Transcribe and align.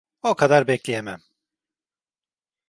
O 0.23 0.35
kadar 0.35 0.67
bekleyemem… 0.67 1.21